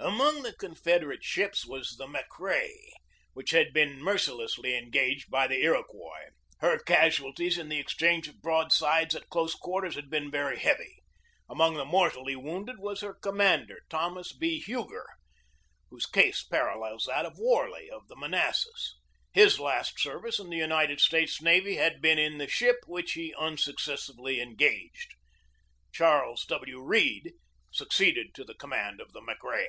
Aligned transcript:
Among 0.00 0.42
the 0.42 0.54
Confederate 0.54 1.24
ships 1.24 1.66
was 1.66 1.96
the 1.98 2.06
McRae, 2.06 2.92
which 3.34 3.50
had 3.50 3.74
been 3.74 4.00
mercilessly 4.02 4.74
engaged 4.76 5.28
by 5.28 5.46
the 5.46 5.60
Iroquois. 5.62 6.30
Her 6.60 6.78
casualties 6.78 7.58
in 7.58 7.68
the 7.68 7.78
exchange 7.80 8.26
of 8.28 8.40
broadsides 8.40 9.14
at 9.14 9.28
close 9.28 9.54
quarters 9.54 9.96
had 9.96 10.08
been 10.08 10.30
very 10.30 10.56
heavy. 10.60 11.02
Among 11.48 11.74
the 11.74 11.84
mortally 11.84 12.36
wounded 12.36 12.78
was 12.78 13.00
her 13.00 13.12
commander, 13.12 13.80
Thomas 13.90 14.32
B. 14.32 14.60
Huger, 14.60 15.04
whose 15.90 16.06
case 16.06 16.42
parallels 16.42 17.04
that 17.06 17.26
of 17.26 17.36
Warley, 17.36 17.90
of 17.90 18.06
the 18.06 18.16
Manassas. 18.16 18.96
His 19.32 19.60
last 19.60 19.98
service 20.00 20.38
in 20.38 20.48
the 20.48 20.56
United 20.56 21.00
States 21.00 21.42
Navy 21.42 21.74
had 21.74 22.00
been 22.00 22.20
in 22.20 22.38
the 22.38 22.48
ship 22.48 22.76
which 22.86 23.12
he 23.12 23.34
unsuccessfully 23.34 24.40
engaged. 24.40 25.12
Charles 25.92 26.46
W. 26.46 26.80
Read 26.80 27.32
succeeded 27.72 28.32
to 28.34 28.44
the 28.44 28.54
command 28.54 29.00
of 29.00 29.12
the 29.12 29.20
McRae. 29.20 29.66